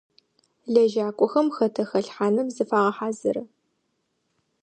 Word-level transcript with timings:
Лэжьакӏохэм 0.73 1.47
хэтэ 1.55 1.83
хэлъхьаным 1.89 2.47
зыфагъэхьазыры. 2.55 3.43